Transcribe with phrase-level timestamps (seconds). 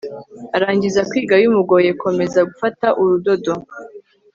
[0.55, 3.53] arangiza kwiga bimugoye komeza gufata urudodo